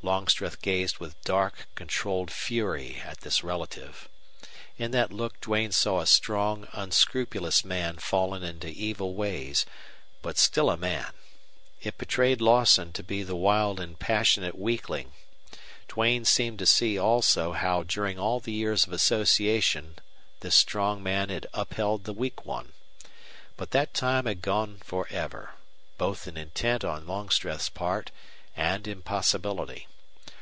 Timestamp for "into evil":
8.44-9.14